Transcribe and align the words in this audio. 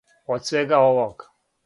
Од 0.35 0.47
свега 0.47 0.79
овог! 0.87 1.27